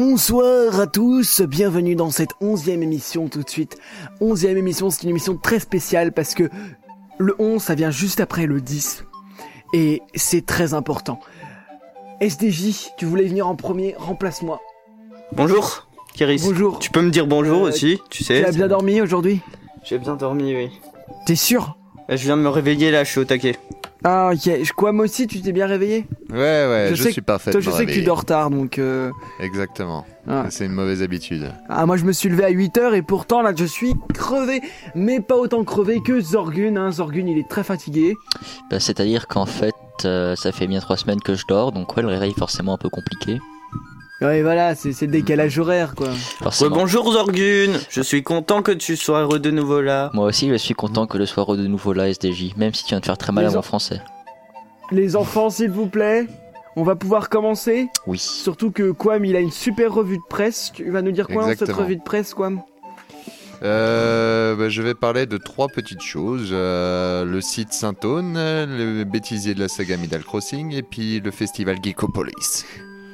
[0.00, 3.76] Bonsoir à tous, bienvenue dans cette onzième émission tout de suite.
[4.20, 6.48] Onzième émission, c'est une émission très spéciale parce que
[7.18, 9.04] le 11, ça vient juste après le 10.
[9.72, 11.18] Et c'est très important.
[12.20, 14.60] SDJ, tu voulais venir en premier, remplace-moi.
[15.32, 16.42] Bonjour, Kéris.
[16.44, 16.78] Bonjour.
[16.78, 18.42] Tu peux me dire bonjour Euh, aussi, tu sais.
[18.42, 19.40] Tu as bien dormi aujourd'hui?
[19.82, 20.70] J'ai bien dormi, oui.
[21.26, 21.76] T'es sûr?
[22.10, 23.56] Euh, Je viens de me réveiller là, je suis au taquet.
[24.02, 27.22] Ah ok, quoi moi aussi tu t'es bien réveillé Ouais, ouais, Je je, sais suis
[27.22, 28.78] Toi parfaitement je sais que tu dors tard donc...
[28.78, 30.06] euh, Exactement.
[30.26, 30.46] ah.
[30.48, 31.52] C'est une mauvaise habitude.
[31.68, 34.62] Ah moi je me suis levé à 8h et pourtant là je suis crevé,
[34.94, 36.90] mais pas autant crevé que Zorgun, hein.
[36.90, 38.14] Zorgun il est très fatigué.
[38.70, 39.74] Bah, C'est-à-dire qu'en fait,
[40.06, 42.74] euh, ça fait bien trois semaines que je dors, donc ouais, le réveil est forcément
[42.74, 43.38] un peu compliqué.
[44.20, 46.10] Ouais voilà, c'est c'est le décalage horaire quoi.
[46.42, 46.76] Forcément.
[46.76, 50.10] bonjour Zorgun, je suis content que tu sois heureux de nouveau là.
[50.12, 52.90] Moi aussi, je suis content que le soir de nouveau là, SDJ, même si tu
[52.90, 54.00] viens de faire très mal Les à mon en- français.
[54.90, 56.26] Les enfants, s'il vous plaît,
[56.76, 57.88] on va pouvoir commencer.
[58.06, 58.18] Oui.
[58.18, 60.70] Surtout que Quam, il a une super revue de presse.
[60.74, 61.84] Tu vas nous dire quoi dans cette Exactement.
[61.86, 62.60] revue de presse, Quam
[63.62, 66.50] Euh, bah, je vais parler de trois petites choses.
[66.52, 71.76] Euh, le site Saint-Aune, le bêtisier de la saga Middle Crossing et puis le festival
[71.82, 72.64] Geekopolis.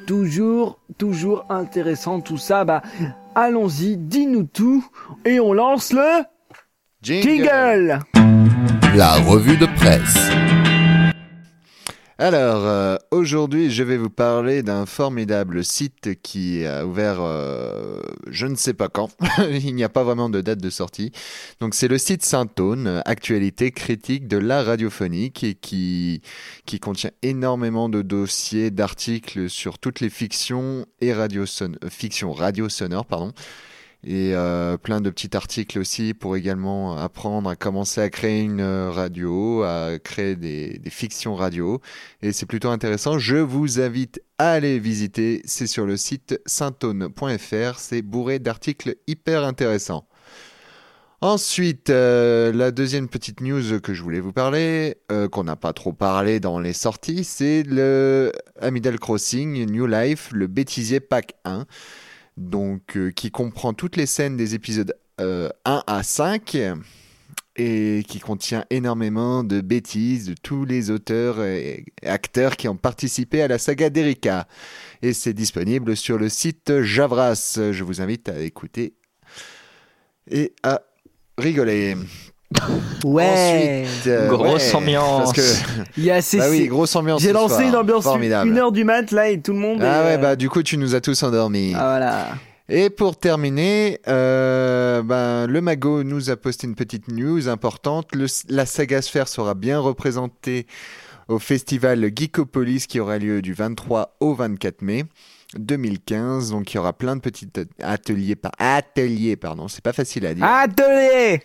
[0.06, 2.64] Toujours, toujours intéressant tout ça.
[2.64, 2.82] Bah,
[3.34, 4.86] allons-y, dis-nous tout
[5.24, 6.22] et on lance le
[7.02, 7.98] jingle.
[8.94, 10.30] La revue de presse.
[12.18, 12.75] Alors, euh,
[13.26, 18.72] aujourd'hui, je vais vous parler d'un formidable site qui a ouvert euh, je ne sais
[18.72, 19.10] pas quand.
[19.50, 21.10] Il n'y a pas vraiment de date de sortie.
[21.58, 26.22] Donc, c'est le site Saint-Aune, actualité critique de l'art radiophonique et qui,
[26.66, 32.68] qui contient énormément de dossiers, d'articles sur toutes les fictions et radio euh, fictions radio
[33.08, 33.32] pardon.
[34.04, 38.60] Et euh, plein de petits articles aussi pour également apprendre à commencer à créer une
[38.60, 41.80] euh, radio, à créer des, fictions radio.
[42.22, 43.18] Et c'est plutôt intéressant.
[43.18, 45.42] Je vous invite à aller visiter.
[45.44, 47.78] C'est sur le site saintone.fr.
[47.78, 50.06] C'est bourré d'articles hyper intéressants.
[51.22, 54.98] Ensuite, euh, la deuxième petite news que je voulais vous parler,
[55.32, 58.30] qu'on n'a pas trop parlé dans les sorties, c'est le
[58.60, 61.64] Amidal Crossing New Life, le bêtisier pack 1
[62.36, 66.56] donc euh, qui comprend toutes les scènes des épisodes euh, 1 à 5
[67.56, 73.40] et qui contient énormément de bêtises de tous les auteurs et acteurs qui ont participé
[73.40, 74.46] à la saga d'Erika.
[75.00, 77.58] Et c'est disponible sur le site Javras.
[77.72, 78.94] Je vous invite à écouter
[80.30, 80.82] et à
[81.38, 81.96] rigoler.
[83.04, 83.84] Ouais.
[83.86, 85.18] Ensuite, euh, Grosse ambiance.
[85.18, 86.38] Parce que, Il y a assez.
[86.38, 87.22] bah oui, grosse ambiance.
[87.22, 87.68] J'ai lancé soir.
[87.68, 88.50] une ambiance formidable.
[88.50, 89.80] une heure du mat là et tout le monde.
[89.82, 91.72] Ah est, ouais, euh, bah du coup, tu nous as tous endormis.
[91.76, 92.26] Ah voilà.
[92.68, 98.08] Et pour terminer, euh, ben, le Mago nous a posté une petite news importante.
[98.14, 100.66] Le- la saga Sphère sera bien représentée
[101.28, 105.04] au festival Geekopolis qui aura lieu du 23 au 24 mai
[105.56, 106.50] 2015.
[106.50, 107.48] Donc il y aura plein de petits
[107.82, 110.44] ateliers, par ateliers, pardon, c'est pas facile à dire.
[110.44, 111.42] Atelier.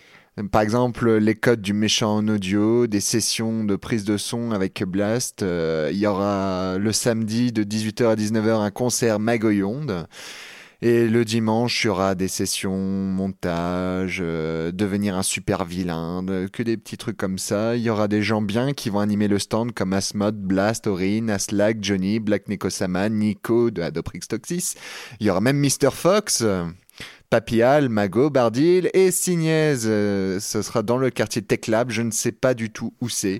[0.51, 4.81] Par exemple, les codes du méchant en audio, des sessions de prise de son avec
[4.83, 5.43] Blast.
[5.43, 10.07] Euh, il y aura le samedi de 18h à 19h un concert Magoyonde.
[10.81, 16.63] Et le dimanche, il y aura des sessions montage, euh, devenir un super vilain, que
[16.63, 17.75] des petits trucs comme ça.
[17.75, 21.27] Il y aura des gens bien qui vont animer le stand comme Asmod, Blast, Orin,
[21.27, 24.75] Aslag, Johnny, Black Nekosama, Nico de Adoprix Toxis.
[25.19, 25.91] Il y aura même Mr.
[25.91, 26.43] Fox.
[27.31, 29.75] Papial, Mago, Bardil et Signez.
[29.85, 31.89] Euh, ce sera dans le quartier Tech Lab.
[31.89, 33.39] Je ne sais pas du tout où c'est.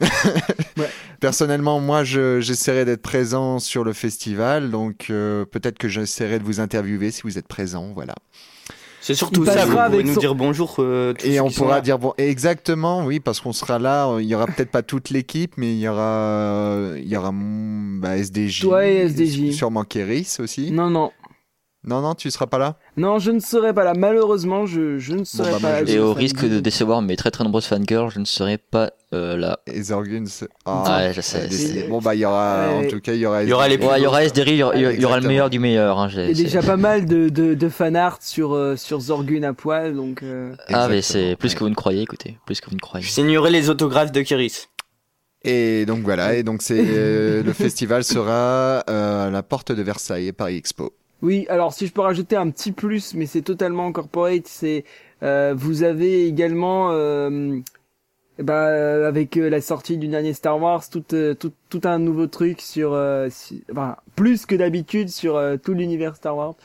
[0.00, 0.08] Ouais.
[1.20, 4.70] Personnellement, moi, je- j'essaierai d'être présent sur le festival.
[4.70, 7.90] Donc, euh, peut-être que j'essaierai de vous interviewer si vous êtes présent.
[7.94, 8.14] Voilà.
[9.00, 10.76] C'est surtout ça, vous avec nous son- dire bonjour.
[10.80, 14.16] euh, tous Et on pourra dire bon, exactement, oui, parce qu'on sera là.
[14.20, 18.00] Il y aura peut-être pas toute l'équipe, mais il y aura, il y aura mm,
[18.00, 19.52] bah, SDJ, Toi et SDJ.
[19.52, 20.72] sûrement Kéris aussi.
[20.72, 21.12] Non non.
[21.88, 22.76] Non, non, tu seras pas là.
[22.98, 23.94] Non, je ne serai pas là.
[23.96, 25.90] Malheureusement, je, je ne serai bah, pas là.
[25.90, 29.36] Et au risque de décevoir mes très très nombreuses fangirls, je ne serai pas euh,
[29.38, 29.60] là.
[29.66, 32.86] Et Zorgun, c'est- Ouais, je sais, Bon bah il y aura, Ouais.
[32.86, 33.42] en tout cas il y aura.
[33.42, 33.78] Il y aura les.
[33.78, 35.98] Ouais, il y aura SDR, il y aura, il y aura le meilleur du meilleur.
[35.98, 39.00] Hein, Il y a déjà pas mal de, de, de fan art sur, euh, sur
[39.00, 40.22] Zorgun à poil, donc...
[40.22, 43.04] euh, Ah, mais c'est plus que vous ne croyez, écoutez, plus que vous ne croyez.
[43.06, 44.66] Je signerai les autographes de Kéris.
[45.42, 49.82] Et donc voilà, et donc c'est euh, le festival sera euh, à la porte de
[49.82, 50.92] Versailles, Paris Expo.
[51.22, 54.84] Oui, alors si je peux rajouter un petit plus, mais c'est totalement corporate, c'est
[55.24, 57.58] Euh, vous avez également, euh,
[58.38, 61.98] bah, euh, avec euh, la sortie du dernier Star Wars, tout, euh, tout, tout un
[61.98, 66.56] nouveau truc sur, euh, si- enfin, plus que d'habitude sur euh, tout l'univers Star Wars.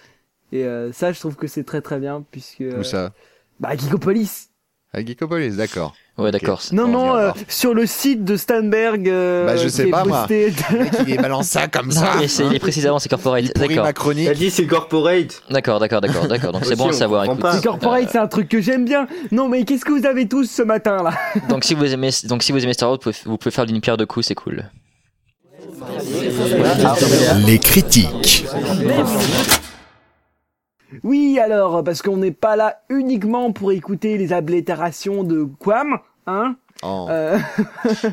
[0.53, 3.13] Et euh, ça, je trouve que c'est très très bien puisque, Où ça?
[3.59, 4.49] bah, Geekopolis.
[4.93, 5.93] À Geekopolis, d'accord.
[6.15, 6.61] Ouais, d'accord.
[6.71, 9.09] Non, non, euh, sur le site de Stanberg.
[9.09, 10.27] euh, Bah, je qui sais est pas, moi.
[10.29, 10.53] posté-
[11.07, 12.01] il est balance ça comme ça.
[12.01, 13.45] Non, mais c'est, il est précisément, c'est corporate.
[13.57, 13.87] D'accord.
[13.93, 15.41] T'as dit c'est corporate.
[15.49, 16.51] D'accord, d'accord, d'accord, d'accord.
[16.51, 17.25] Donc c'est bon à savoir.
[17.53, 19.07] C'est corporate, c'est un truc que j'aime bien.
[19.31, 21.13] Non, mais qu'est-ce que vous avez tous ce matin là?
[21.49, 23.65] Donc si vous aimez, donc si vous aimez Star Wars, vous pouvez, vous pouvez faire
[23.65, 24.65] d'une pierre deux coups, c'est cool.
[27.47, 28.45] Les critiques.
[31.03, 35.97] Oui, alors, parce qu'on n'est pas là uniquement pour écouter les ablétérations de Quam,
[36.27, 36.55] hein
[36.85, 37.07] Oh.
[37.09, 37.37] euh,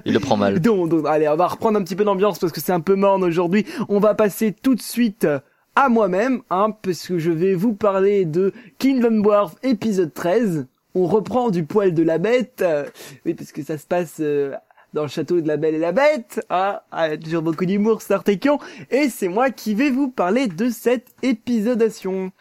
[0.05, 0.61] Il le prend mal.
[0.61, 2.95] donc, donc, allez, on va reprendre un petit peu d'ambiance parce que c'est un peu
[2.95, 3.67] morne aujourd'hui.
[3.89, 5.27] On va passer tout de suite
[5.75, 10.67] à moi-même, hein, parce que je vais vous parler de Kingdom Wars épisode 13.
[10.95, 12.85] On reprend du poil de la bête, euh,
[13.25, 14.53] oui, parce que ça se passe euh,
[14.93, 18.25] dans le château de la Belle et la Bête, hein, ah, toujours beaucoup d'humour, Star
[18.25, 18.59] Trekion,
[18.91, 22.33] et c'est moi qui vais vous parler de cette épisodation.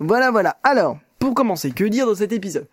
[0.00, 0.56] Voilà, voilà.
[0.62, 2.66] Alors, pour commencer, que dire dans cet épisode?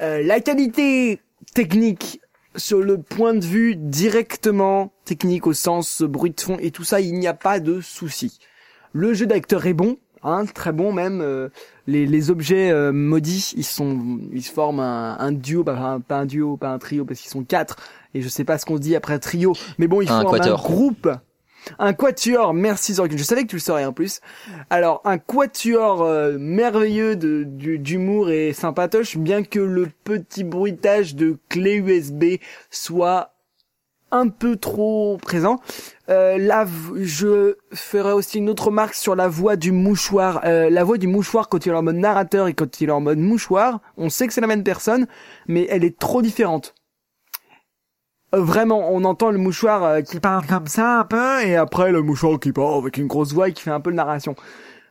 [0.00, 1.20] Euh, La qualité
[1.54, 2.20] technique
[2.56, 7.00] sur le point de vue directement technique au sens bruit de fond et tout ça,
[7.00, 8.38] il n'y a pas de souci.
[8.92, 11.20] Le jeu d'acteur est bon, hein, très bon même.
[11.20, 11.48] euh,
[11.86, 16.00] les, les objets euh, maudits, ils sont, ils se forment un, un duo, bah, un-
[16.00, 17.76] pas un duo, pas un trio parce qu'ils sont quatre.
[18.14, 20.40] Et je sais pas ce qu'on se dit après trio, mais bon, ils Un forment
[20.40, 21.08] un groupe.
[21.78, 24.20] Un quatuor, merci Zorkin, je savais que tu le saurais en plus.
[24.70, 31.76] Alors, un quatuor euh, merveilleux d'humour et sympatoche, bien que le petit bruitage de clé
[31.76, 32.36] USB
[32.70, 33.34] soit
[34.10, 35.60] un peu trop présent.
[36.08, 36.66] Euh, là,
[36.96, 40.40] je ferai aussi une autre remarque sur la voix du mouchoir.
[40.44, 42.92] Euh, la voix du mouchoir quand il est en mode narrateur et quand il est
[42.92, 45.06] en mode mouchoir, on sait que c'est la même personne,
[45.46, 46.74] mais elle est trop différente.
[48.34, 51.90] Euh, Vraiment, on entend le mouchoir euh, qui parle comme ça un peu, et après
[51.92, 54.36] le mouchoir qui parle avec une grosse voix et qui fait un peu de narration.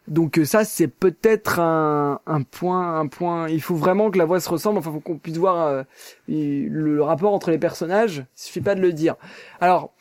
[0.10, 3.48] Donc euh, ça, c'est peut-être un, un point, un point.
[3.48, 4.80] Il faut vraiment que la voix se ressemble.
[4.80, 5.84] Enfin, faut qu'on puisse voir euh,
[6.28, 8.26] le, rapport entre les personnages.
[8.38, 9.16] Il suffit pas de le dire.
[9.62, 9.94] Alors,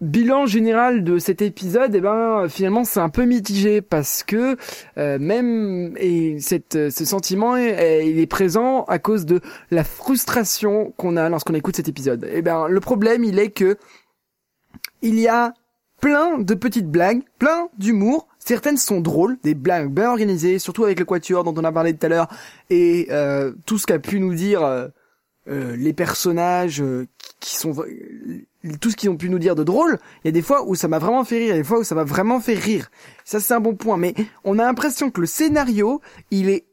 [0.00, 4.56] bilan général de cet épisode, eh ben finalement c'est un peu mitigé parce que
[4.98, 10.92] euh, même et cette, euh, ce sentiment il est présent à cause de la frustration
[10.96, 12.28] qu'on a lorsqu'on écoute cet épisode.
[12.30, 13.76] Eh ben le problème il est que
[15.02, 15.54] il y a
[16.00, 18.28] plein de petites blagues, plein d'humour.
[18.46, 21.96] Certaines sont drôles, des blagues bien organisées, surtout avec le quatuor dont on a parlé
[21.96, 22.28] tout à l'heure,
[22.70, 24.86] et euh, tout ce qu'a pu nous dire euh,
[25.48, 26.80] euh, les personnages
[27.40, 27.74] qui sont
[28.80, 29.98] tout ce qu'ils ont pu nous dire de drôle.
[30.22, 31.64] Il y a des fois où ça m'a vraiment fait rire, il y a des
[31.64, 32.88] fois où ça m'a vraiment fait rire.
[33.24, 34.14] Ça c'est un bon point, mais
[34.44, 36.00] on a l'impression que le scénario
[36.30, 36.66] il est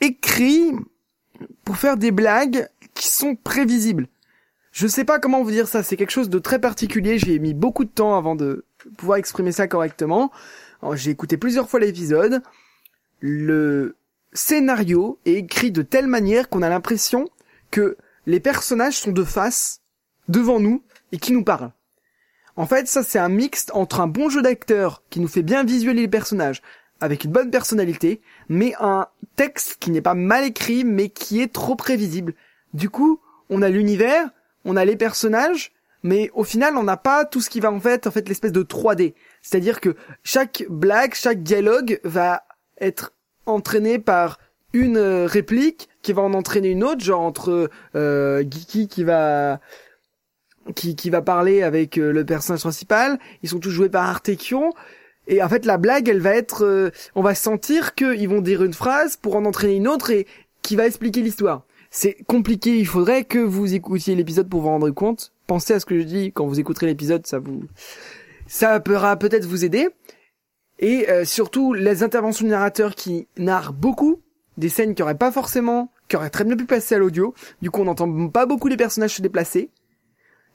[0.00, 0.72] écrit
[1.64, 4.08] pour faire des blagues qui sont prévisibles.
[4.72, 7.54] Je sais pas comment vous dire ça, c'est quelque chose de très particulier, j'ai mis
[7.54, 8.64] beaucoup de temps avant de
[8.96, 10.32] pouvoir exprimer ça correctement.
[10.92, 12.42] J'ai écouté plusieurs fois l'épisode.
[13.20, 13.96] Le
[14.32, 17.28] scénario est écrit de telle manière qu'on a l'impression
[17.70, 17.96] que
[18.26, 19.80] les personnages sont de face,
[20.28, 20.82] devant nous,
[21.12, 21.72] et qui nous parlent.
[22.56, 25.64] En fait, ça c'est un mixte entre un bon jeu d'acteur qui nous fait bien
[25.64, 26.62] visualiser les personnages,
[27.00, 31.52] avec une bonne personnalité, mais un texte qui n'est pas mal écrit, mais qui est
[31.52, 32.34] trop prévisible.
[32.72, 33.20] Du coup,
[33.50, 34.30] on a l'univers,
[34.64, 37.80] on a les personnages, mais au final, on n'a pas tout ce qui va en
[37.80, 39.14] fait, en fait, l'espèce de 3D.
[39.44, 42.42] C'est-à-dire que chaque blague, chaque dialogue va
[42.80, 43.12] être
[43.44, 44.38] entraîné par
[44.72, 49.60] une euh, réplique qui va en entraîner une autre, genre entre euh, Geeky qui va
[50.74, 53.18] qui, qui va parler avec euh, le personnage principal.
[53.42, 54.72] Ils sont tous joués par Artekion.
[55.26, 58.62] Et en fait, la blague, elle va être, euh, on va sentir qu'ils vont dire
[58.62, 60.26] une phrase pour en entraîner une autre et
[60.62, 61.64] qui va expliquer l'histoire.
[61.90, 62.78] C'est compliqué.
[62.78, 65.32] Il faudrait que vous écoutiez l'épisode pour vous rendre compte.
[65.46, 67.64] Pensez à ce que je dis quand vous écouterez l'épisode, ça vous,
[68.46, 69.88] ça pourra peut-être vous aider.
[70.78, 74.20] Et euh, surtout les interventions du narrateur qui narrent beaucoup
[74.56, 77.34] des scènes qui auraient pas forcément, qui auraient très bien pu passer à l'audio.
[77.62, 79.70] Du coup, on n'entend pas beaucoup les personnages se déplacer.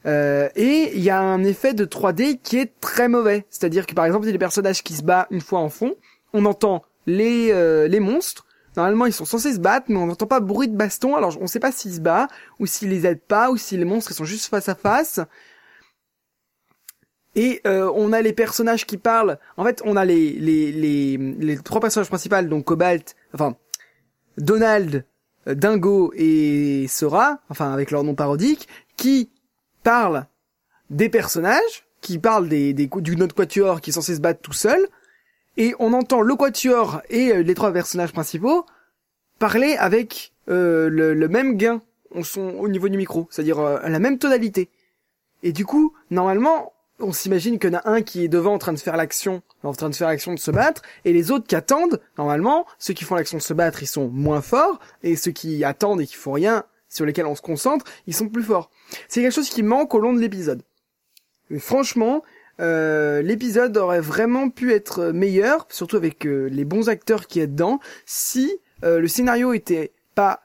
[0.05, 3.45] Euh, et il y a un effet de 3D qui est très mauvais.
[3.49, 5.69] C'est-à-dire que par exemple, il y a des personnages qui se battent une fois en
[5.69, 5.95] fond,
[6.33, 8.45] on entend les euh, les monstres.
[8.77, 11.15] Normalement, ils sont censés se battre, mais on n'entend pas bruit de baston.
[11.15, 12.29] Alors, on sait pas s'ils se battent
[12.59, 15.19] ou s'ils les aident pas ou si les monstres sont juste face à face.
[17.35, 19.37] Et euh, on a les personnages qui parlent.
[19.57, 23.55] En fait, on a les les les trois personnages principaux, donc Cobalt, enfin
[24.37, 25.05] Donald,
[25.45, 28.67] Dingo et Sora, enfin avec leur nom parodique,
[28.97, 29.29] qui
[29.83, 30.25] parlent
[30.89, 34.53] des personnages, qui parlent des, des du notre quatuor qui est censé se battre tout
[34.53, 34.87] seul,
[35.57, 38.65] et on entend le quatuor et euh, les trois personnages principaux
[39.39, 41.81] parler avec euh, le, même gain
[42.11, 44.69] on son, au niveau du micro, c'est-à-dire euh, la même tonalité.
[45.43, 48.57] Et du coup, normalement, on s'imagine qu'il y en a un qui est devant en
[48.57, 51.47] train de faire l'action, en train de faire l'action de se battre, et les autres
[51.47, 55.15] qui attendent, normalement, ceux qui font l'action de se battre, ils sont moins forts, et
[55.15, 58.43] ceux qui attendent et qui font rien, sur lesquels on se concentre, ils sont plus
[58.43, 58.69] forts.
[59.07, 60.63] C'est quelque chose qui manque au long de l'épisode.
[61.57, 62.23] Franchement,
[62.59, 67.47] euh, l'épisode aurait vraiment pu être meilleur, surtout avec euh, les bons acteurs qui est
[67.47, 68.51] dedans, si
[68.83, 70.41] euh, le scénario était pas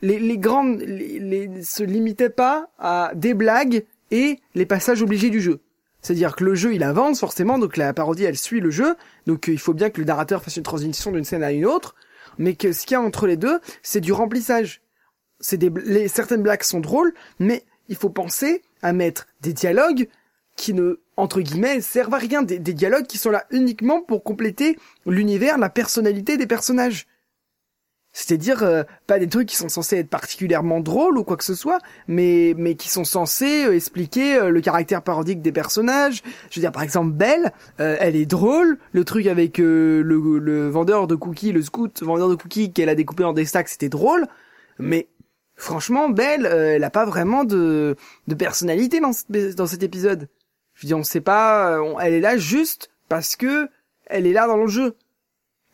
[0.00, 5.40] les, les grandes les- se limitait pas à des blagues et les passages obligés du
[5.40, 5.60] jeu.
[6.00, 9.48] C'est-à-dire que le jeu il avance forcément, donc la parodie elle suit le jeu, donc
[9.48, 11.94] euh, il faut bien que le narrateur fasse une transition d'une scène à une autre,
[12.38, 14.80] mais que ce qu'il y a entre les deux, c'est du remplissage.
[15.40, 20.08] C'est des certaines blagues sont drôles, mais il faut penser à mettre des dialogues
[20.56, 24.78] qui ne entre guillemets servent à rien, des dialogues qui sont là uniquement pour compléter
[25.06, 27.06] l'univers, la personnalité des personnages.
[28.18, 31.54] C'est-à-dire euh, pas des trucs qui sont censés être particulièrement drôles ou quoi que ce
[31.54, 36.24] soit, mais mais qui sont censés euh, expliquer euh, le caractère parodique des personnages.
[36.50, 38.78] Je veux dire par exemple Belle, euh, elle est drôle.
[38.90, 42.96] Le truc avec le, le vendeur de cookies, le scout vendeur de cookies qu'elle a
[42.96, 44.26] découpé en des stacks, c'était drôle.
[44.80, 45.06] Mais
[45.54, 47.94] franchement, Belle, elle a pas vraiment de
[48.26, 50.28] de personnalité dans dans cet épisode.
[50.74, 53.68] Je veux dire, on sait pas, elle est là juste parce que
[54.06, 54.96] elle est là dans le jeu.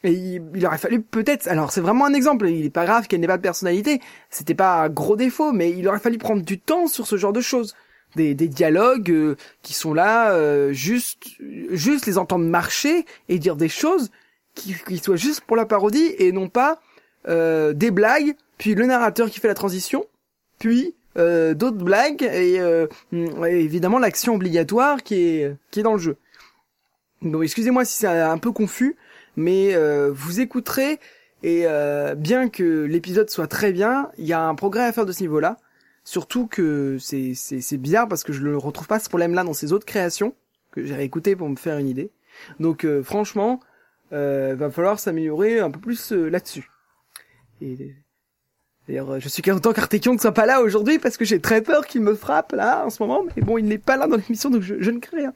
[0.05, 3.09] Et il, il aurait fallu peut-être, alors c'est vraiment un exemple, il est pas grave
[3.09, 6.43] qu'elle n'ait pas de personnalité, c'était pas un gros défaut, mais il aurait fallu prendre
[6.43, 7.75] du temps sur ce genre de choses.
[8.17, 11.25] Des, des dialogues euh, qui sont là, euh, juste,
[11.71, 14.13] juste les entendre marcher et dire des choses
[14.55, 16.81] qui, qui soient juste pour la parodie et non pas
[17.27, 20.07] euh, des blagues, puis le narrateur qui fait la transition,
[20.61, 25.95] puis euh, d'autres blagues et, euh, et évidemment l'action obligatoire qui est, qui est dans
[25.95, 26.17] le jeu.
[27.23, 28.95] Donc excusez-moi si c'est un peu confus,
[29.37, 30.99] mais euh, vous écouterez
[31.43, 35.07] et euh, bien que l'épisode soit très bien, il y a un progrès à faire
[35.07, 35.59] de ce niveau-là.
[36.05, 39.73] Surtout que c'est c'est bizarre parce que je ne retrouve pas ce problème-là dans ses
[39.73, 40.35] autres créations
[40.71, 42.11] que j'ai réécouté pour me faire une idée.
[42.61, 43.61] Donc euh, franchement,
[44.13, 46.69] euh, va falloir s'améliorer un peu plus euh, là-dessus.
[48.87, 51.87] D'ailleurs, je suis content qu'Artekion ne soit pas là aujourd'hui parce que j'ai très peur
[51.87, 53.23] qu'il me frappe là en ce moment.
[53.35, 55.33] Mais bon, il n'est pas là dans l'émission donc je, je ne crains rien.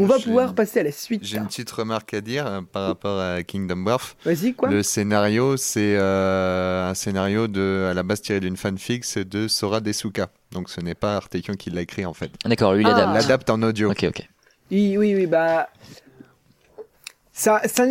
[0.00, 1.20] On va pouvoir passer à la suite.
[1.24, 4.16] J'ai une petite remarque à dire euh, par rapport à Kingdom Birth.
[4.24, 9.04] Vas-y, quoi Le scénario, c'est euh, un scénario de, à la base tiré d'une fanfic
[9.20, 10.28] de Sora Desuka.
[10.50, 12.30] Donc ce n'est pas Artekion qui l'a écrit en fait.
[12.44, 12.96] D'accord, lui, il Ah.
[12.96, 13.14] adapte.
[13.14, 13.92] L'adapte en audio.
[13.92, 14.20] Ok, ok.
[14.72, 15.68] Oui, oui, oui, bah.
[17.36, 17.82] Ça, ça,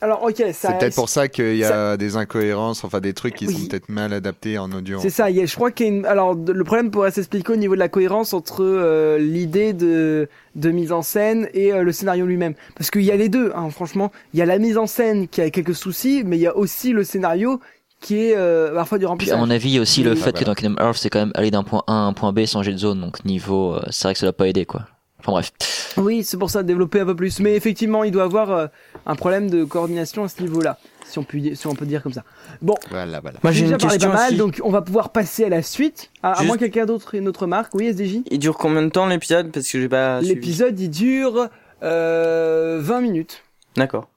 [0.00, 0.68] alors, ok, ça.
[0.70, 3.54] C'est peut-être pour ça qu'il y a des incohérences, enfin des trucs qui Oui.
[3.54, 5.00] sont peut-être mal adaptés en audio.
[5.02, 6.06] C'est ça, il y a, je crois qu'il y a une...
[6.06, 10.70] Alors, le problème pourrait s'expliquer au niveau de la cohérence entre euh, l'idée de, de
[10.70, 12.54] mise en scène et euh, le scénario lui-même.
[12.76, 14.12] Parce qu'il y a les deux, hein, franchement.
[14.32, 16.56] Il y a la mise en scène qui a quelques soucis, mais il y a
[16.56, 17.58] aussi le scénario
[18.00, 19.38] qui est euh, parfois du Puis à remplissage.
[19.40, 20.44] mon avis, il y a aussi le Ah, fait que voilà.
[20.44, 22.62] dans Kingdom Hearts, c'est quand même aller d'un point A à un point B sans
[22.62, 24.82] jet de zone, donc niveau, euh, c'est vrai que ça doit pas aider, quoi.
[25.24, 25.94] Enfin bref.
[25.96, 27.40] Oui, c'est pour ça, développer un peu plus.
[27.40, 28.66] Mais effectivement, il doit avoir euh,
[29.06, 30.78] un problème de coordination à ce niveau-là.
[31.06, 32.24] Si on, peut, si on peut dire comme ça.
[32.60, 33.38] Bon, Voilà, voilà.
[33.42, 34.38] Moi j'ai déjà une parlé question pas mal, aussi.
[34.38, 36.10] donc on va pouvoir passer à la suite.
[36.22, 37.74] À, moins que quelqu'un d'autre ait une autre marque.
[37.74, 39.52] Oui, SDJ Il dure combien de temps l'épisode?
[39.52, 40.20] Parce que j'ai pas.
[40.20, 41.48] L'épisode, il dure
[41.82, 43.42] euh, 20 minutes.
[43.76, 44.08] D'accord.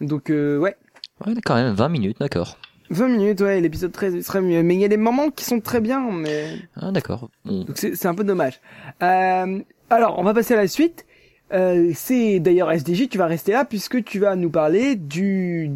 [0.00, 0.76] Donc, euh, ouais.
[1.24, 2.58] Ouais, quand même, 20 minutes, d'accord.
[2.90, 4.62] 20 minutes, ouais, l'épisode très, très mieux.
[4.62, 6.58] Mais il y a des moments qui sont très bien, mais...
[6.76, 7.30] Ah, d'accord.
[7.44, 7.64] Bon.
[7.64, 8.60] Donc c'est c'est un peu dommage.
[9.02, 11.04] Euh, alors, on va passer à la suite.
[11.52, 15.70] Euh, c'est d'ailleurs SDJ, tu vas rester là puisque tu vas nous parler du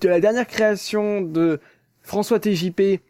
[0.00, 1.60] de la dernière création de
[2.02, 3.00] François TJP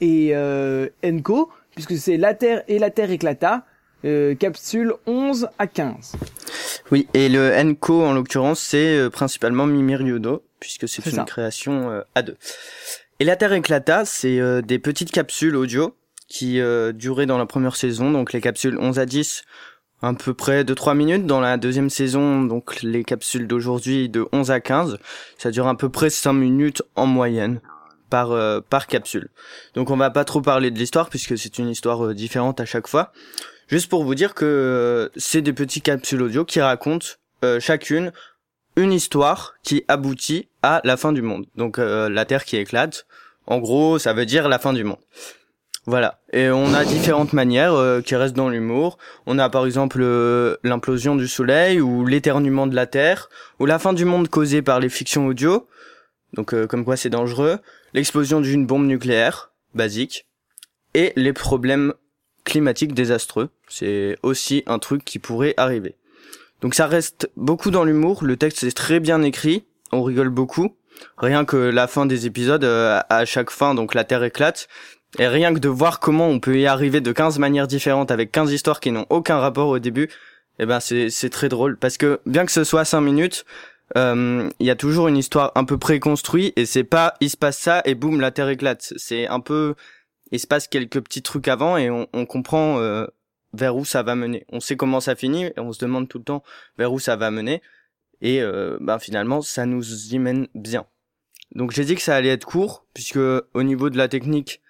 [0.00, 3.64] et euh, Enco, puisque c'est La Terre et La Terre éclata,
[4.04, 6.16] euh, capsule 11 à 15.
[6.90, 11.24] Oui, et le Enco en l'occurrence, c'est euh, principalement Mimir Yudo, puisque c'est une ça.
[11.24, 12.36] création euh, à deux.
[13.20, 15.94] Et la Terre éclata, c'est euh, des petites capsules audio
[16.32, 19.44] qui euh, duraient dans la première saison, donc les capsules 11 à 10,
[20.00, 21.26] à peu près de 3 minutes.
[21.26, 24.98] Dans la deuxième saison, donc les capsules d'aujourd'hui de 11 à 15,
[25.36, 27.60] ça dure à peu près 5 minutes en moyenne
[28.08, 29.28] par euh, par capsule.
[29.74, 32.64] Donc on va pas trop parler de l'histoire puisque c'est une histoire euh, différente à
[32.64, 33.12] chaque fois.
[33.68, 37.06] Juste pour vous dire que euh, c'est des petites capsules audio qui racontent
[37.58, 38.12] chacune
[38.76, 41.44] une histoire qui aboutit à la fin du monde.
[41.56, 43.04] Donc la Terre qui éclate,
[43.48, 45.00] en gros, ça veut dire la fin du monde.
[45.86, 46.20] Voilà.
[46.32, 48.98] Et on a différentes manières euh, qui restent dans l'humour.
[49.26, 53.80] On a par exemple euh, l'implosion du Soleil ou l'éternuement de la Terre ou la
[53.80, 55.66] fin du monde causée par les fictions audio.
[56.34, 57.58] Donc euh, comme quoi c'est dangereux.
[57.94, 60.28] L'explosion d'une bombe nucléaire, basique.
[60.94, 61.94] Et les problèmes
[62.44, 63.48] climatiques désastreux.
[63.68, 65.96] C'est aussi un truc qui pourrait arriver.
[66.60, 68.22] Donc ça reste beaucoup dans l'humour.
[68.22, 69.64] Le texte est très bien écrit.
[69.90, 70.76] On rigole beaucoup.
[71.16, 74.68] rien que la fin des épisodes, à chaque fin, donc la Terre éclate.
[75.18, 78.32] Et rien que de voir comment on peut y arriver de 15 manières différentes avec
[78.32, 80.08] 15 histoires qui n'ont aucun rapport au début,
[80.58, 83.44] eh ben c'est très drôle parce que bien que ce soit 5 minutes,
[83.94, 87.58] il y a toujours une histoire un peu préconstruite et c'est pas il se passe
[87.58, 88.94] ça et boum la terre éclate.
[88.96, 89.74] C'est un peu
[90.30, 93.06] il se passe quelques petits trucs avant et on, on comprend euh,
[93.52, 94.46] vers où ça va mener.
[94.50, 96.42] On sait comment ça finit et on se demande tout le temps
[96.78, 97.60] vers où ça va mener
[98.22, 100.86] et euh, ben finalement ça nous y mène bien.
[101.54, 104.61] Donc j'ai dit que ça allait être court puisque au niveau de la technique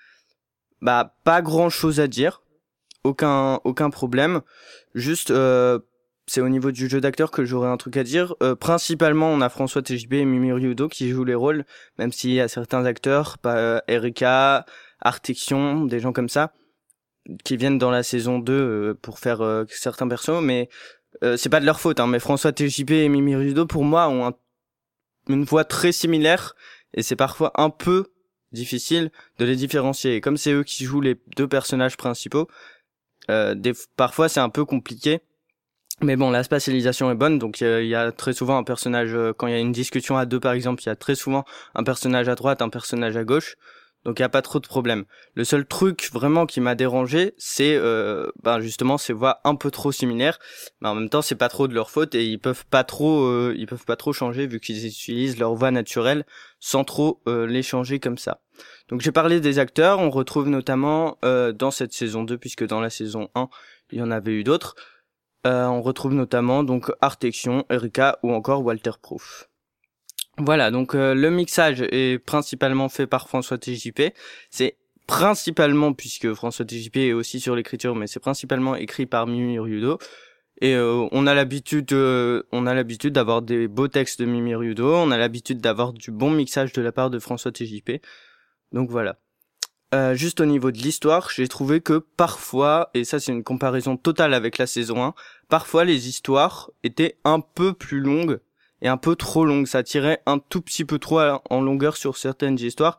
[0.82, 2.42] bah pas grand chose à dire,
[3.04, 4.42] aucun aucun problème.
[4.94, 5.78] Juste euh,
[6.26, 8.34] c'est au niveau du jeu d'acteur que j'aurais un truc à dire.
[8.42, 11.64] Euh, principalement, on a François TJB et Mimi Ryudo qui jouent les rôles,
[11.98, 14.64] même s'il y a certains acteurs, pas euh, Erika,
[15.00, 16.52] Artexion, des gens comme ça,
[17.44, 20.68] qui viennent dans la saison 2 euh, pour faire euh, certains persos, mais
[21.22, 22.00] euh, c'est pas de leur faute.
[22.00, 24.34] Hein, mais François TJB et Mimi Ryudo, pour moi, ont un,
[25.28, 26.54] une voix très similaire,
[26.94, 28.06] et c'est parfois un peu
[28.52, 30.16] difficile de les différencier.
[30.16, 32.48] Et comme c'est eux qui jouent les deux personnages principaux,
[33.28, 35.20] des, parfois c'est un peu compliqué.
[36.00, 39.46] Mais bon, la spatialisation est bonne, donc il y, a très souvent un personnage, quand
[39.46, 41.44] il y a une discussion à deux par exemple, il y a très souvent
[41.74, 43.56] un personnage à droite, un personnage à gauche.
[44.04, 45.04] Donc il a pas trop de problème.
[45.34, 49.70] Le seul truc vraiment qui m'a dérangé, c'est euh, ben justement ces voix un peu
[49.70, 50.40] trop similaires,
[50.80, 53.24] mais en même temps c'est pas trop de leur faute et ils peuvent pas trop
[53.24, 56.26] euh, ils peuvent pas trop changer vu qu'ils utilisent leur voix naturelle
[56.58, 58.40] sans trop euh, les changer comme ça.
[58.88, 62.80] Donc j'ai parlé des acteurs, on retrouve notamment euh, dans cette saison 2 puisque dans
[62.80, 63.48] la saison 1,
[63.92, 64.74] il y en avait eu d'autres.
[65.44, 69.48] On retrouve notamment donc Artexion, Erika ou encore Walter Proof.
[70.38, 74.14] Voilà, donc euh, le mixage est principalement fait par François TJP.
[74.50, 79.58] C'est principalement, puisque François TJP est aussi sur l'écriture, mais c'est principalement écrit par Mimi
[79.58, 79.98] Ryudo.
[80.60, 84.54] Et euh, on a l'habitude, euh, on a l'habitude d'avoir des beaux textes de Mimi
[84.54, 84.94] Ryudo.
[84.94, 88.00] On a l'habitude d'avoir du bon mixage de la part de François TJP.
[88.72, 89.18] Donc voilà.
[90.14, 94.32] juste au niveau de l'histoire, j'ai trouvé que parfois, et ça c'est une comparaison totale
[94.32, 95.14] avec la saison 1,
[95.50, 98.40] parfois les histoires étaient un peu plus longues
[98.82, 99.66] et un peu trop longue.
[99.66, 102.98] Ça tirait un tout petit peu trop en longueur sur certaines histoires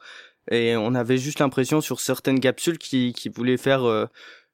[0.49, 4.07] et on avait juste l'impression sur certaines capsules qui, qui voulaient faire euh,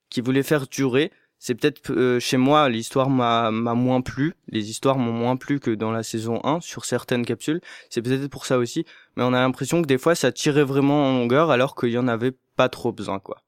[0.10, 1.12] qui voulaient faire durer.
[1.42, 5.60] C'est peut-être euh, chez moi l'histoire m'a m'a moins plu, les histoires m'ont moins plu
[5.60, 7.62] que dans la saison 1 sur certaines capsules.
[7.90, 11.10] C'est peut-être pour ça aussi, mais on a l'impression que des fois ça tirait vraiment
[11.10, 13.42] en longueur alors qu'il y en avait pas trop besoin quoi.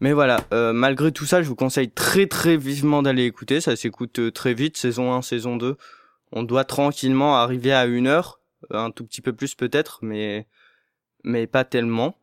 [0.00, 3.76] Mais voilà, euh, malgré tout ça, je vous conseille très très vivement d'aller écouter, ça
[3.76, 5.76] s'écoute très vite, saison 1, saison 2
[6.32, 8.40] on doit tranquillement arriver à une heure,
[8.70, 10.46] un tout petit peu plus peut-être, mais
[11.24, 12.16] mais pas tellement.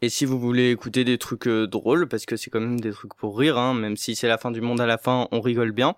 [0.00, 2.90] Et si vous voulez écouter des trucs euh, drôles, parce que c'est quand même des
[2.90, 5.40] trucs pour rire, hein, même si c'est la fin du monde à la fin, on
[5.40, 5.94] rigole bien.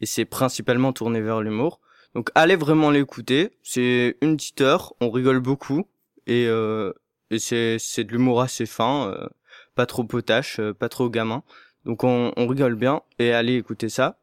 [0.00, 1.80] Et c'est principalement tourné vers l'humour.
[2.14, 3.52] Donc allez vraiment l'écouter.
[3.62, 5.86] C'est une petite heure, on rigole beaucoup.
[6.26, 6.92] Et, euh,
[7.30, 9.28] et c'est, c'est de l'humour assez fin, euh,
[9.76, 11.44] pas trop potache, pas trop gamin.
[11.84, 13.02] Donc on, on rigole bien.
[13.20, 14.18] Et allez écouter ça.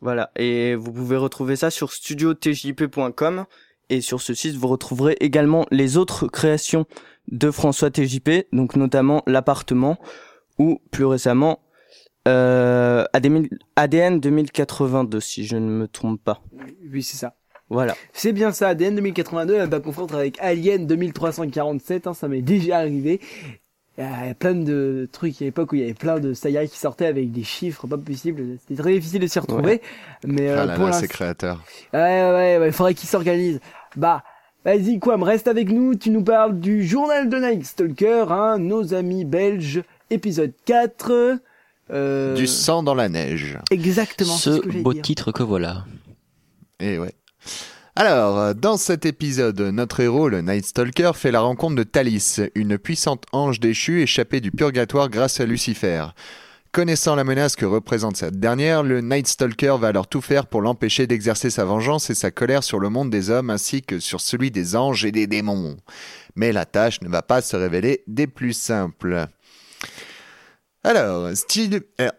[0.00, 3.46] Voilà, et vous pouvez retrouver ça sur studiotjp.com
[3.88, 6.86] et sur ce site vous retrouverez également les autres créations
[7.28, 9.98] de François TJP, donc notamment l'appartement
[10.58, 11.60] ou plus récemment
[12.28, 13.04] euh,
[13.76, 16.42] ADN 2082 si je ne me trompe pas.
[16.92, 17.34] Oui, c'est ça.
[17.68, 17.96] Voilà.
[18.12, 22.78] C'est bien ça, ADN 2082, elle va confondre avec Alien 2347, hein, ça m'est déjà
[22.78, 23.20] arrivé.
[23.98, 26.66] Il y a plein de trucs à l'époque où il y avait plein de sagas
[26.66, 28.58] qui sortaient avec des chiffres pas possibles.
[28.60, 29.80] C'était très difficile de s'y retrouver.
[30.24, 31.62] Mais euh, ah là pour là, c'est créateur.
[31.94, 33.60] Ouais, ouais, ouais, il faudrait qu'ils s'organisent.
[33.96, 34.22] Bah,
[34.66, 35.94] vas-y, quoi, me reste avec nous.
[35.94, 41.38] Tu nous parles du journal de Night Stalker, hein, nos amis belges, épisode 4.
[41.90, 42.34] Euh...
[42.34, 43.58] Du sang dans la neige.
[43.70, 44.36] Exactement.
[44.36, 45.02] Ce, ce que beau dire.
[45.02, 45.86] titre que voilà.
[46.80, 47.14] Et ouais.
[47.98, 52.76] Alors, dans cet épisode, notre héros, le Night Stalker, fait la rencontre de Thalys, une
[52.76, 56.04] puissante ange déchue échappée du purgatoire grâce à Lucifer.
[56.72, 60.60] Connaissant la menace que représente cette dernière, le Night Stalker va alors tout faire pour
[60.60, 64.20] l'empêcher d'exercer sa vengeance et sa colère sur le monde des hommes ainsi que sur
[64.20, 65.78] celui des anges et des démons.
[66.34, 69.26] Mais la tâche ne va pas se révéler des plus simples.
[70.88, 72.10] Alors, Steve, euh.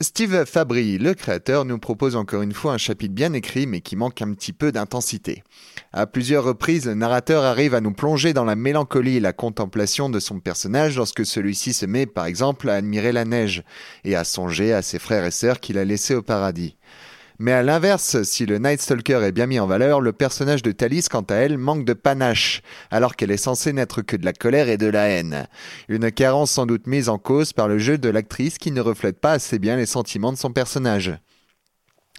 [0.00, 3.94] Steve Fabry, le créateur, nous propose encore une fois un chapitre bien écrit mais qui
[3.94, 5.44] manque un petit peu d'intensité.
[5.92, 10.08] À plusieurs reprises, le narrateur arrive à nous plonger dans la mélancolie et la contemplation
[10.08, 13.64] de son personnage lorsque celui-ci se met par exemple à admirer la neige
[14.04, 16.78] et à songer à ses frères et sœurs qu'il a laissés au paradis.
[17.42, 20.72] Mais à l'inverse, si le Night Stalker est bien mis en valeur, le personnage de
[20.72, 24.34] Thalys, quant à elle, manque de panache, alors qu'elle est censée n'être que de la
[24.34, 25.46] colère et de la haine.
[25.88, 29.18] Une carence sans doute mise en cause par le jeu de l'actrice qui ne reflète
[29.18, 31.18] pas assez bien les sentiments de son personnage.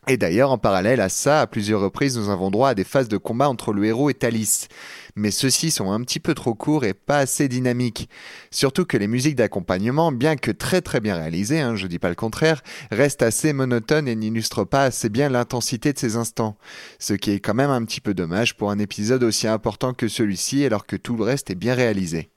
[0.07, 3.07] Et d'ailleurs, en parallèle à ça, à plusieurs reprises, nous avons droit à des phases
[3.07, 4.69] de combat entre le héros et Thalys.
[5.15, 8.09] Mais ceux-ci sont un petit peu trop courts et pas assez dynamiques.
[8.51, 12.09] Surtout que les musiques d'accompagnement, bien que très très bien réalisées, hein, je dis pas
[12.09, 16.57] le contraire, restent assez monotones et n'illustrent pas assez bien l'intensité de ces instants.
[16.99, 20.07] Ce qui est quand même un petit peu dommage pour un épisode aussi important que
[20.07, 22.29] celui-ci alors que tout le reste est bien réalisé.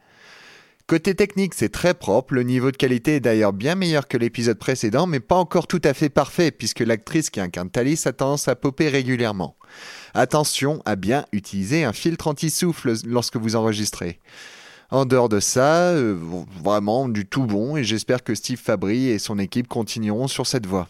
[0.86, 4.58] Côté technique, c'est très propre, le niveau de qualité est d'ailleurs bien meilleur que l'épisode
[4.58, 8.48] précédent, mais pas encore tout à fait parfait, puisque l'actrice qui incarne Thalys a tendance
[8.48, 9.56] à popper régulièrement.
[10.14, 14.18] Attention à bien utiliser un filtre anti-souffle lorsque vous enregistrez.
[14.90, 16.16] En dehors de ça, euh,
[16.62, 20.66] vraiment du tout bon, et j'espère que Steve Fabry et son équipe continueront sur cette
[20.66, 20.88] voie.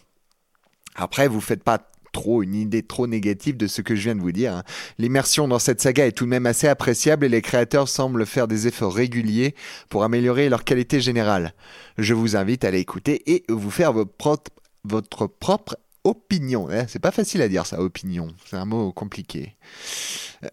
[0.94, 1.78] Après, vous faites pas
[2.12, 4.54] trop une idée trop négative de ce que je viens de vous dire.
[4.54, 4.62] hein.
[4.98, 8.48] L'immersion dans cette saga est tout de même assez appréciable et les créateurs semblent faire
[8.48, 9.54] des efforts réguliers
[9.90, 11.52] pour améliorer leur qualité générale.
[11.98, 14.50] Je vous invite à l'écouter et vous faire votre propre,
[14.84, 16.68] votre propre opinion.
[16.70, 16.84] hein.
[16.88, 18.28] C'est pas facile à dire ça, opinion.
[18.48, 19.56] C'est un mot compliqué.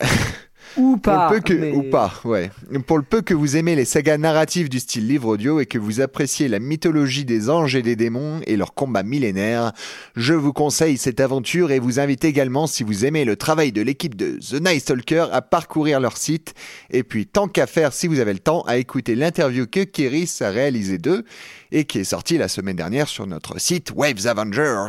[0.77, 1.29] Ou Pour pas.
[1.29, 2.49] le peu que, mais- ou pas, ouais.
[2.87, 5.77] Pour le peu que vous aimez les sagas narratives du style livre audio et que
[5.77, 9.73] vous appréciez la mythologie des anges et des démons et leurs combats millénaires,
[10.15, 13.81] je vous conseille cette aventure et vous invite également, si vous aimez le travail de
[13.81, 16.53] l'équipe de The Night Stalker, à parcourir leur site.
[16.89, 20.37] Et puis, tant qu'à faire, si vous avez le temps, à écouter l'interview que Kéris
[20.39, 21.25] a réalisé d'eux
[21.73, 24.87] et qui est sortie la semaine dernière sur notre site Waves Avengers.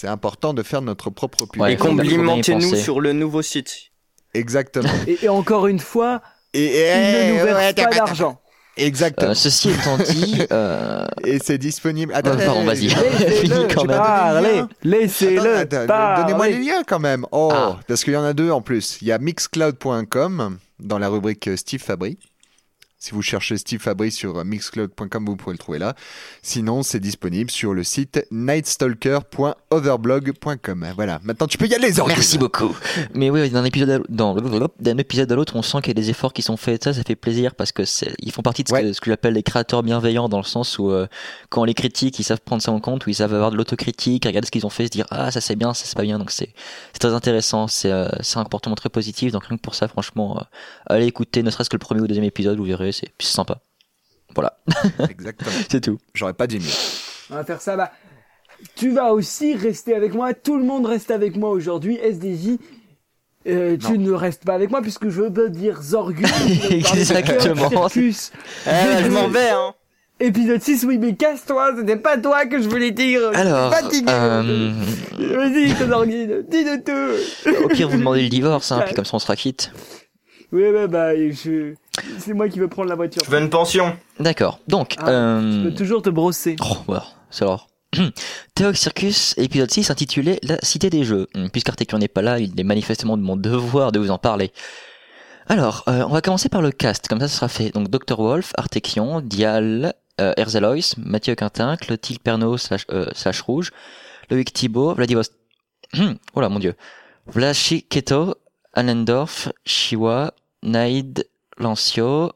[0.00, 1.60] C'est important de faire notre propre pub.
[1.60, 3.90] Ouais, Et complimentez-nous sur le nouveau site.
[4.32, 4.88] Exactement.
[5.08, 6.22] Et, et encore une fois,
[6.54, 8.40] Et, il ne nous verse pas d'argent.
[8.76, 9.32] Exactement.
[9.32, 12.12] Euh, ceci étant dit, euh, Et c'est disponible.
[12.14, 12.90] euh, pardon, vas-y.
[12.90, 14.00] Fini Laissez-le quand même.
[14.00, 16.20] Attends, Laissez-le attends.
[16.22, 17.26] Donnez-moi les liens quand même.
[17.32, 17.80] Oh, Ah.
[17.88, 18.98] parce qu'il y en a deux en plus.
[19.02, 22.18] Il y a mixcloud.com dans la rubrique Steve Fabry.
[23.00, 25.94] Si vous cherchez Steve Fabry sur euh, mixcloud.com, vous pouvez le trouver là.
[26.42, 30.86] Sinon, c'est disponible sur le site nightstalker.overblog.com.
[30.96, 31.20] Voilà.
[31.22, 32.08] Maintenant, tu peux y aller, Zorg.
[32.08, 32.76] Merci beaucoup.
[33.14, 34.34] Mais oui, d'un épisode à, dans,
[34.80, 36.82] d'un épisode à l'autre, on sent qu'il y a des efforts qui sont faits.
[36.82, 38.92] Ça, ça fait plaisir parce que c'est, ils font partie de ce que, Ouais.
[38.92, 41.06] ce que j'appelle les créateurs bienveillants dans le sens où, euh,
[41.50, 43.56] quand on les critique, ils savent prendre ça en compte, où ils savent avoir de
[43.56, 46.02] l'autocritique, regarder ce qu'ils ont fait, se dire, ah, ça c'est bien, ça c'est pas
[46.02, 46.18] bien.
[46.18, 46.52] Donc c'est,
[46.92, 47.68] c'est très intéressant.
[47.68, 49.30] C'est, euh, c'est un comportement très positif.
[49.30, 50.44] Donc rien que pour ça, franchement, euh,
[50.86, 53.34] allez écouter, ne serait-ce que le premier ou deuxième épisode, vous verrez, c'est, puis c'est
[53.34, 53.60] sympa.
[54.34, 54.58] Voilà.
[55.08, 55.50] Exactement.
[55.70, 55.98] C'est tout.
[56.14, 56.66] J'aurais pas dit mieux.
[57.30, 57.76] On va faire ça.
[57.76, 57.90] Bah,
[58.76, 60.34] tu vas aussi rester avec moi.
[60.34, 61.96] Tout le monde reste avec moi aujourd'hui.
[61.96, 62.58] SDJ.
[63.46, 66.28] Euh, tu ne restes pas avec moi puisque je veux dire Zorgus.
[66.70, 67.88] Exactement.
[67.88, 68.32] Circus.
[68.66, 69.74] Eh, je m'en vais, hein.
[70.20, 73.20] Épisode 6, oui, mais casse-toi, c'était pas toi que je voulais dire.
[73.34, 74.10] Alors, fatigué.
[74.10, 74.72] euh,
[75.16, 77.64] Vas-y, Zorgine, dis-le tout.
[77.64, 79.70] au pire, vous demandez le divorce, hein, puis comme ça on sera quitte.
[80.52, 81.74] Oui, ouais, bah, je...
[82.18, 83.22] c'est moi qui veux prendre la voiture.
[83.24, 83.96] Je veux une pension.
[84.18, 84.60] D'accord.
[84.68, 85.62] Donc, Ah, euh...
[85.64, 86.56] Tu peux toujours te brosser.
[86.62, 87.68] Oh, voilà, c'est alors.
[88.54, 91.26] Théox Circus, épisode 6, intitulé La Cité des Jeux.
[91.34, 94.52] Hum, Puisqu'Artekion n'est pas là, il est manifestement de mon devoir de vous en parler.
[95.46, 97.70] Alors, euh, on va commencer par le cast, comme ça ce sera fait.
[97.70, 98.18] Donc, Dr.
[98.20, 103.70] Wolf, Artekion, Dial, euh, Erzelois, Mathieu Quintin, Clotilde Pernaud slash, euh, slash Rouge,
[104.30, 105.36] Loïc Thibault, Vladivostok...
[106.34, 106.74] oh là, mon dieu.
[107.26, 108.34] Vlachi Keto,
[108.74, 111.28] Allendorf, Chiwa, Naïd,
[111.58, 112.32] Lancio,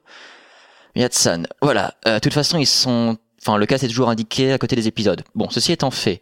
[0.94, 1.46] Yatsan.
[1.60, 1.94] Voilà.
[2.06, 3.16] Euh, de toute façon, ils sont.
[3.40, 5.22] Enfin, le cast est toujours indiqué à côté des épisodes.
[5.34, 6.20] Bon, ceci étant fait.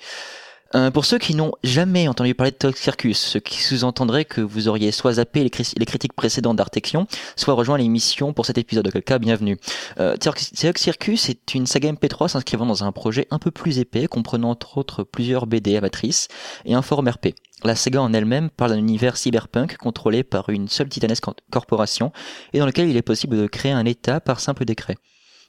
[0.77, 4.41] Euh, pour ceux qui n'ont jamais entendu parler de Tox Circus, ce qui sous-entendrait que
[4.41, 8.57] vous auriez soit zappé les, cri- les critiques précédentes d'Artekion, soit rejoint l'émission pour cet
[8.57, 9.59] épisode, auquel cas, bienvenue.
[9.99, 14.07] Euh, Tox Circus est une saga MP3 s'inscrivant dans un projet un peu plus épais,
[14.07, 16.29] comprenant entre autres plusieurs BD amatrices
[16.65, 17.35] et un forum RP.
[17.65, 22.13] La saga en elle-même parle d'un univers cyberpunk contrôlé par une seule titanesque cor- corporation
[22.53, 24.97] et dans lequel il est possible de créer un état par simple décret.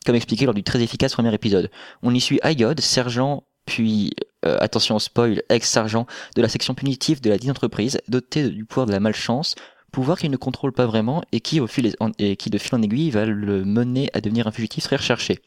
[0.05, 1.69] Comme expliqué lors du très efficace premier épisode.
[2.03, 4.11] On y suit Ayod, sergent puis,
[4.43, 8.65] euh, attention au spoil, ex-sergent de la section punitive de la dite entreprise, doté du
[8.65, 9.55] pouvoir de la malchance,
[9.91, 13.25] pouvoir qu'il ne contrôle pas vraiment et qui, au fil de fil en aiguille va
[13.25, 15.39] le mener à devenir un fugitif très recherché.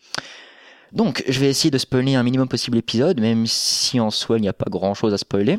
[0.93, 4.43] Donc, je vais essayer de spoiler un minimum possible l'épisode, même si en soi il
[4.43, 5.59] n'y a pas grand chose à spoiler.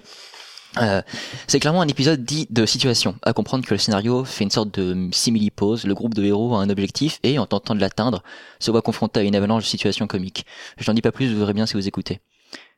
[0.78, 1.02] Euh,
[1.48, 4.78] c'est clairement un épisode dit de situation, à comprendre que le scénario fait une sorte
[4.78, 8.24] de simili-pause, le groupe de héros a un objectif et, en tentant de l'atteindre,
[8.60, 10.46] se voit confronté à une avalanche de situations comiques.
[10.78, 12.20] Je n'en dis pas plus, vous verrez bien si vous écoutez.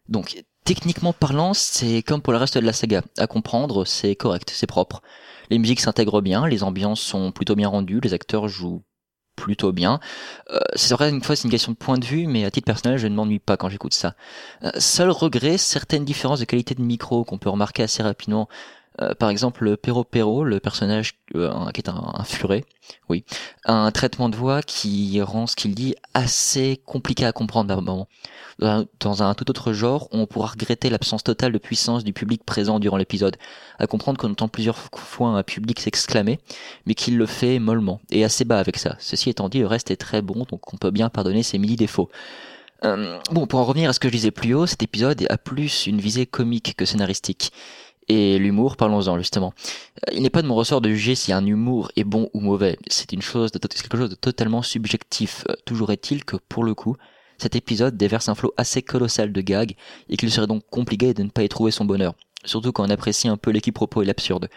[0.10, 3.02] Donc, techniquement parlant, c'est comme pour le reste de la saga.
[3.18, 5.02] À comprendre, c'est correct, c'est propre.
[5.50, 8.84] Les musiques s'intègrent bien, les ambiances sont plutôt bien rendues, les acteurs jouent
[9.38, 10.02] plutôt bien.
[10.52, 12.66] Euh, c'est vrai, une fois, c'est une question de point de vue, mais à titre
[12.66, 14.16] personnel, je ne m'ennuie pas quand j'écoute ça.
[14.64, 18.50] Euh, seul regret, certaines différences de qualité de micro qu'on peut remarquer assez rapidement
[19.02, 22.64] Euh, par exemple, Pero Pero, le personnage euh, qui est un, un, furet,
[23.10, 23.26] oui,
[23.64, 27.82] a un traitement de voix qui rend ce qu'il dit assez compliqué à comprendre par
[27.82, 28.08] moment.
[28.60, 32.80] Dans un tout autre genre, on pourra regretter l'absence totale de puissance du public présent
[32.80, 33.38] durant l'épisode,
[33.78, 36.40] à comprendre qu'on entend plusieurs fois un public s'exclamer,
[36.88, 38.96] mais qu'il le fait mollement, et assez bas avec ça.
[39.00, 41.76] Ceci étant dit, le reste est très bon, donc on peut bien pardonner ses mini
[41.76, 42.10] défauts.
[42.84, 45.38] Euh, bon, pour en revenir à ce que je disais plus haut, cet épisode a
[45.38, 47.52] plus une visée comique que scénaristique.
[48.10, 49.54] Et l'humour, parlons-en justement.
[50.08, 52.40] Euh, il n'est pas de mon ressort de juger si un humour est bon ou
[52.40, 52.78] mauvais.
[52.88, 55.44] C'est une chose, de, quelque chose de totalement subjectif.
[55.50, 56.96] Euh, toujours est-il que pour le coup,
[57.38, 59.76] cet épisode déverse un flot assez colossal de gags
[60.10, 62.16] et qu'il serait donc compliqué de ne pas y trouver son bonheur.
[62.46, 64.48] Surtout quand on apprécie un peu l'équipe-propos et l'absurde.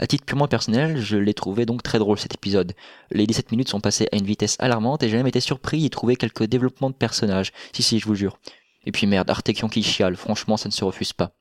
[0.00, 2.74] À titre purement personnel, je l'ai trouvé donc très drôle cet épisode.
[3.10, 5.90] Les 17 minutes sont passées à une vitesse alarmante et j'ai même été surpris d'y
[5.90, 7.52] trouver quelques développements de personnages.
[7.72, 8.38] Si si, je vous jure.
[8.84, 11.32] Et puis merde, Artekion qui chiale, franchement ça ne se refuse pas.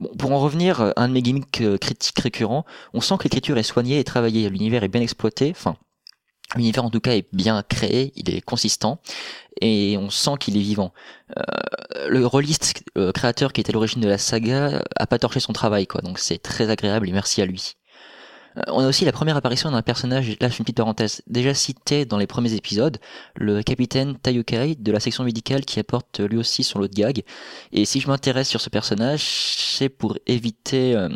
[0.00, 3.24] Bon, pour en revenir, euh, un de mes gimmicks euh, critiques récurrents, on sent que
[3.24, 5.76] l'écriture est soignée et travaillée, l'univers est bien exploité, enfin,
[6.54, 9.00] l'univers en tout cas est bien créé, il est consistant,
[9.60, 10.92] et on sent qu'il est vivant.
[11.36, 12.84] Euh, le rôliste
[13.14, 16.18] créateur qui est à l'origine de la saga a pas torché son travail, quoi, donc
[16.18, 17.74] c'est très agréable et merci à lui.
[18.58, 21.54] Euh, on a aussi la première apparition d'un personnage, là je une petite parenthèse, déjà
[21.54, 22.98] cité dans les premiers épisodes,
[23.36, 27.22] le capitaine Tayukai de la section médicale qui apporte lui aussi son lot de gag.
[27.72, 31.08] Et si je m'intéresse sur ce personnage, c'est pour éviter euh,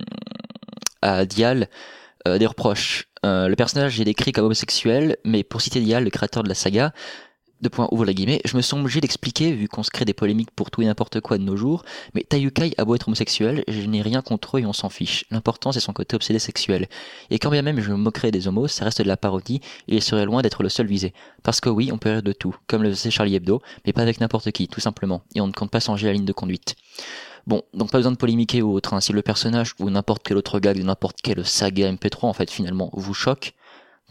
[1.00, 1.68] à Dial
[2.28, 3.08] euh, des reproches.
[3.24, 6.92] le personnage est décrit comme homosexuel, mais pour citer Dial, le créateur de la saga,
[7.62, 10.12] de point ouvre la guillemets, je me sens obligé d'expliquer, vu qu'on se crée des
[10.12, 13.64] polémiques pour tout et n'importe quoi de nos jours, mais Tayukai a beau être homosexuel,
[13.68, 15.24] je n'ai rien contre eux et on s'en fiche.
[15.30, 16.88] L'important c'est son côté obsédé sexuel.
[17.30, 19.96] Et quand bien même je me moquerais des homos, ça reste de la parodie et
[19.96, 21.14] il serait loin d'être le seul visé.
[21.42, 24.02] Parce que oui, on peut rire de tout, comme le faisait Charlie Hebdo, mais pas
[24.02, 26.76] avec n'importe qui, tout simplement, et on ne compte pas changer la ligne de conduite.
[27.46, 29.00] Bon, donc pas besoin de polémiquer ou autre, hein.
[29.00, 32.50] si le personnage ou n'importe quel autre gag de n'importe quelle saga MP3 en fait
[32.50, 33.54] finalement vous choque,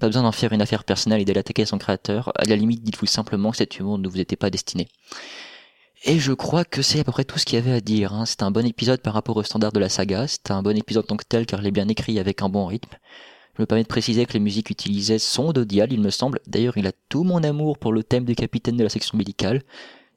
[0.02, 2.32] pas besoin d'en faire une affaire personnelle et d'aller attaquer son créateur.
[2.36, 4.88] À la limite, dites-vous simplement que cet humour ne vous était pas destiné.
[6.04, 8.14] Et je crois que c'est à peu près tout ce qu'il y avait à dire.
[8.14, 8.26] Hein.
[8.26, 10.28] C'est un bon épisode par rapport au standard de la saga.
[10.28, 12.66] C'est un bon épisode tant que tel car il est bien écrit avec un bon
[12.66, 12.98] rythme.
[13.56, 16.40] Je me permets de préciser que les musiques utilisées sont d'Odial, il me semble.
[16.48, 19.62] D'ailleurs, il a tout mon amour pour le thème du capitaine de la section médicale.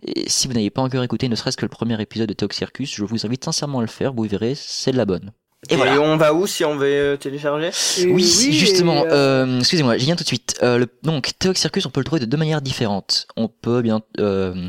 [0.02, 2.54] Et si vous n'avez pas encore écouté ne serait-ce que le premier épisode de Talk
[2.54, 5.32] Circus, je vous invite sincèrement à le faire, vous verrez, c'est de la bonne.
[5.70, 6.00] Et, voilà.
[6.00, 7.70] on va où si on veut euh, télécharger
[8.06, 9.04] oui, justement.
[9.06, 9.58] Euh, euh...
[9.60, 10.58] Excusez-moi, j'y viens tout de suite.
[10.62, 13.26] Euh, le, donc, Theox Circus, on peut le trouver de deux manières différentes.
[13.36, 14.02] On peut bien.
[14.18, 14.68] Euh,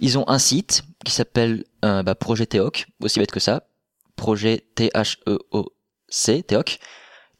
[0.00, 3.64] ils ont un site qui s'appelle bah, Projet Théoc, aussi bête que ça.
[4.16, 6.78] Projet T-H-E-O-C, Théoc.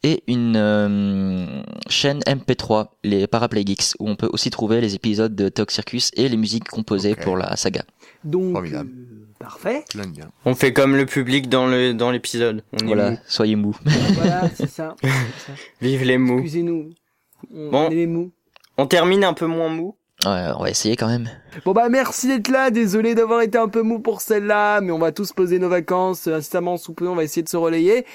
[0.01, 5.49] Et une chaîne MP3, les Paraplay Geeks, où on peut aussi trouver les épisodes de
[5.49, 7.83] Theox Circus et les musiques composées pour la saga.
[8.23, 8.55] Donc,
[9.39, 9.85] Parfait.
[10.43, 12.61] On fait comme le public dans le dans l'épisode.
[12.83, 13.75] Voilà, soyez mou.
[13.85, 14.95] voilà, c'est ça,
[15.81, 16.39] Vive les mous.
[16.39, 16.89] Excusez-nous.
[17.49, 18.33] bon, les mous.
[18.77, 19.95] On termine un peu moins mou.
[20.25, 21.29] Ouais, on va essayer quand même.
[21.63, 24.99] Bon bah merci d'être là, désolé d'avoir été un peu mou pour celle-là, mais on
[24.99, 28.05] va tous poser nos vacances instamment sous peu, on va essayer de se relayer.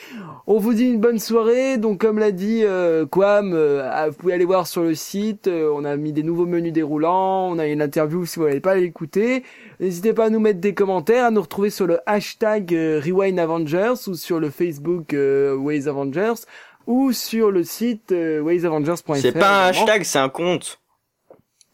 [0.46, 4.34] On vous dit une bonne soirée, donc comme l'a dit euh, Quam, euh, vous pouvez
[4.34, 7.66] aller voir sur le site, euh, on a mis des nouveaux menus déroulants, on a
[7.66, 9.42] une interview si vous n'allez pas l'écouter.
[9.80, 13.94] N'hésitez pas à nous mettre des commentaires, à nous retrouver sur le hashtag Rewind Avengers
[14.08, 16.44] ou sur le Facebook Ways Avengers
[16.86, 19.16] ou sur le site waysavengers.fr.
[19.16, 20.80] C'est pas un hashtag, c'est un compte.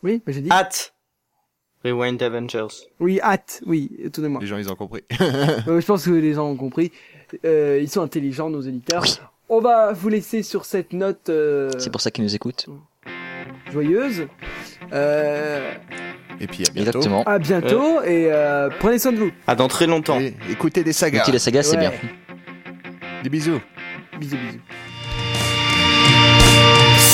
[0.02, 0.48] Oui, mais j'ai dit.
[0.50, 0.70] At
[1.84, 2.68] Rewind Avengers.
[2.98, 4.40] Oui, at, oui, étonnez-moi.
[4.40, 5.02] Les gens, ils ont compris.
[5.10, 6.92] je pense que les gens ont compris.
[7.44, 9.04] Euh, ils sont intelligents, nos éditeurs.
[9.48, 11.28] On va vous laisser sur cette note.
[11.28, 11.70] Euh...
[11.78, 12.66] C'est pour ça qu'ils nous écoutent.
[13.72, 14.26] Joyeuse.
[14.92, 15.72] Euh...
[16.40, 16.98] Et puis à bientôt.
[16.98, 17.22] Exactement.
[17.24, 19.30] À bientôt et euh, prenez soin de vous.
[19.46, 20.18] À dans très longtemps.
[20.20, 21.18] Et écoutez des sagas.
[21.18, 21.90] Écoutez les sagas, c'est Ouais.
[21.90, 21.92] bien.
[23.22, 23.60] Des bisous.
[24.18, 24.60] Bisous, bisous.